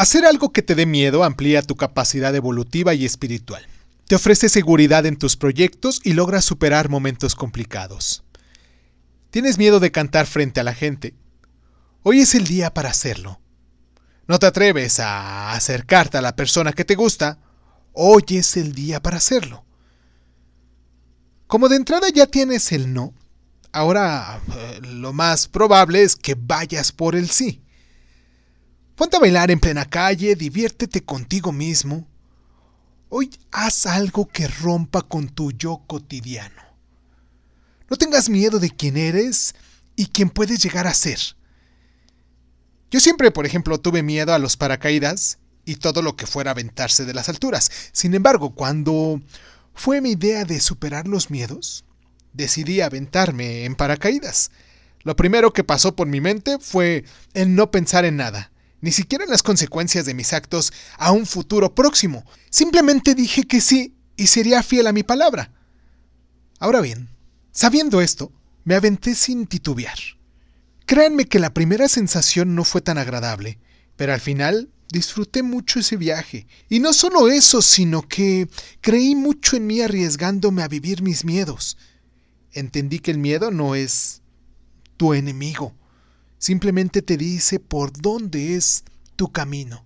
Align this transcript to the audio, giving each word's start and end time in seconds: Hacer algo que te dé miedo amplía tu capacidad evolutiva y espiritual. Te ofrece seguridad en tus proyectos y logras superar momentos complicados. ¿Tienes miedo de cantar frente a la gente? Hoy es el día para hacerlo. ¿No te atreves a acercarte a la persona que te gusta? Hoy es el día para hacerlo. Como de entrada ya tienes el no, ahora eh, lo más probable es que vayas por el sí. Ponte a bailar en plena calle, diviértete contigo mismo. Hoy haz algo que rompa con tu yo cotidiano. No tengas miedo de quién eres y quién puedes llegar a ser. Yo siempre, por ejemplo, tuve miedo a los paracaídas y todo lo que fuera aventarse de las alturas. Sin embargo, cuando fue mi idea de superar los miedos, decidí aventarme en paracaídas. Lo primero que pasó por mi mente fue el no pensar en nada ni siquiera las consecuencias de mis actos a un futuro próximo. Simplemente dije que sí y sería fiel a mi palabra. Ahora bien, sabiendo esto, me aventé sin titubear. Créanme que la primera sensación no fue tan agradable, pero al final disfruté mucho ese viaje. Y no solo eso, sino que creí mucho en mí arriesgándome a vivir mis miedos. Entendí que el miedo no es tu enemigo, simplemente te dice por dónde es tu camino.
Hacer 0.00 0.24
algo 0.24 0.50
que 0.50 0.62
te 0.62 0.74
dé 0.74 0.86
miedo 0.86 1.24
amplía 1.24 1.60
tu 1.60 1.76
capacidad 1.76 2.34
evolutiva 2.34 2.94
y 2.94 3.04
espiritual. 3.04 3.66
Te 4.06 4.14
ofrece 4.14 4.48
seguridad 4.48 5.04
en 5.04 5.18
tus 5.18 5.36
proyectos 5.36 6.00
y 6.02 6.14
logras 6.14 6.46
superar 6.46 6.88
momentos 6.88 7.34
complicados. 7.34 8.24
¿Tienes 9.28 9.58
miedo 9.58 9.78
de 9.78 9.92
cantar 9.92 10.24
frente 10.24 10.58
a 10.58 10.64
la 10.64 10.72
gente? 10.72 11.14
Hoy 12.02 12.20
es 12.20 12.34
el 12.34 12.46
día 12.46 12.72
para 12.72 12.88
hacerlo. 12.88 13.42
¿No 14.26 14.38
te 14.38 14.46
atreves 14.46 15.00
a 15.00 15.52
acercarte 15.52 16.16
a 16.16 16.22
la 16.22 16.34
persona 16.34 16.72
que 16.72 16.86
te 16.86 16.94
gusta? 16.94 17.38
Hoy 17.92 18.24
es 18.30 18.56
el 18.56 18.72
día 18.72 19.02
para 19.02 19.18
hacerlo. 19.18 19.66
Como 21.46 21.68
de 21.68 21.76
entrada 21.76 22.08
ya 22.08 22.26
tienes 22.26 22.72
el 22.72 22.94
no, 22.94 23.12
ahora 23.70 24.40
eh, 24.50 24.80
lo 24.80 25.12
más 25.12 25.46
probable 25.46 26.02
es 26.02 26.16
que 26.16 26.36
vayas 26.40 26.90
por 26.90 27.16
el 27.16 27.28
sí. 27.28 27.62
Ponte 29.00 29.16
a 29.16 29.20
bailar 29.20 29.50
en 29.50 29.58
plena 29.58 29.86
calle, 29.86 30.36
diviértete 30.36 31.02
contigo 31.02 31.52
mismo. 31.52 32.06
Hoy 33.08 33.30
haz 33.50 33.86
algo 33.86 34.28
que 34.28 34.46
rompa 34.46 35.00
con 35.00 35.30
tu 35.30 35.52
yo 35.52 35.80
cotidiano. 35.86 36.60
No 37.88 37.96
tengas 37.96 38.28
miedo 38.28 38.58
de 38.58 38.68
quién 38.68 38.98
eres 38.98 39.54
y 39.96 40.08
quién 40.08 40.28
puedes 40.28 40.62
llegar 40.62 40.86
a 40.86 40.92
ser. 40.92 41.18
Yo 42.90 43.00
siempre, 43.00 43.30
por 43.30 43.46
ejemplo, 43.46 43.80
tuve 43.80 44.02
miedo 44.02 44.34
a 44.34 44.38
los 44.38 44.58
paracaídas 44.58 45.38
y 45.64 45.76
todo 45.76 46.02
lo 46.02 46.14
que 46.14 46.26
fuera 46.26 46.50
aventarse 46.50 47.06
de 47.06 47.14
las 47.14 47.30
alturas. 47.30 47.70
Sin 47.92 48.12
embargo, 48.12 48.54
cuando 48.54 49.22
fue 49.72 50.02
mi 50.02 50.10
idea 50.10 50.44
de 50.44 50.60
superar 50.60 51.08
los 51.08 51.30
miedos, 51.30 51.86
decidí 52.34 52.82
aventarme 52.82 53.64
en 53.64 53.76
paracaídas. 53.76 54.50
Lo 55.04 55.16
primero 55.16 55.54
que 55.54 55.64
pasó 55.64 55.96
por 55.96 56.06
mi 56.06 56.20
mente 56.20 56.58
fue 56.58 57.06
el 57.32 57.54
no 57.54 57.70
pensar 57.70 58.04
en 58.04 58.16
nada 58.16 58.49
ni 58.80 58.92
siquiera 58.92 59.26
las 59.26 59.42
consecuencias 59.42 60.06
de 60.06 60.14
mis 60.14 60.32
actos 60.32 60.72
a 60.98 61.12
un 61.12 61.26
futuro 61.26 61.74
próximo. 61.74 62.24
Simplemente 62.50 63.14
dije 63.14 63.44
que 63.44 63.60
sí 63.60 63.94
y 64.16 64.26
sería 64.26 64.62
fiel 64.62 64.86
a 64.86 64.92
mi 64.92 65.02
palabra. 65.02 65.52
Ahora 66.58 66.80
bien, 66.80 67.08
sabiendo 67.52 68.00
esto, 68.00 68.32
me 68.64 68.74
aventé 68.74 69.14
sin 69.14 69.46
titubear. 69.46 69.98
Créanme 70.86 71.26
que 71.26 71.38
la 71.38 71.54
primera 71.54 71.88
sensación 71.88 72.54
no 72.54 72.64
fue 72.64 72.80
tan 72.80 72.98
agradable, 72.98 73.58
pero 73.96 74.12
al 74.12 74.20
final 74.20 74.70
disfruté 74.90 75.42
mucho 75.42 75.80
ese 75.80 75.96
viaje. 75.96 76.46
Y 76.68 76.80
no 76.80 76.92
solo 76.92 77.28
eso, 77.28 77.62
sino 77.62 78.02
que 78.02 78.48
creí 78.80 79.14
mucho 79.14 79.56
en 79.56 79.66
mí 79.66 79.80
arriesgándome 79.80 80.62
a 80.62 80.68
vivir 80.68 81.02
mis 81.02 81.24
miedos. 81.24 81.76
Entendí 82.52 82.98
que 82.98 83.12
el 83.12 83.18
miedo 83.18 83.50
no 83.50 83.74
es 83.74 84.22
tu 84.96 85.14
enemigo, 85.14 85.74
simplemente 86.40 87.02
te 87.02 87.16
dice 87.16 87.60
por 87.60 87.92
dónde 87.92 88.56
es 88.56 88.82
tu 89.14 89.30
camino. 89.30 89.84